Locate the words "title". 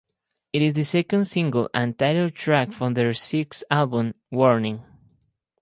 1.95-2.31